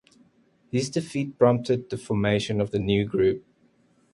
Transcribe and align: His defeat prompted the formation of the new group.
His 0.71 0.89
defeat 0.89 1.37
prompted 1.37 1.91
the 1.91 1.97
formation 1.99 2.59
of 2.59 2.71
the 2.71 2.79
new 2.79 3.05
group. 3.05 3.45